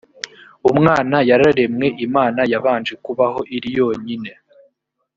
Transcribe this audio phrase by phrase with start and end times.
[0.71, 4.31] umwana yararemwe imana yabanje kubaho iri yonyine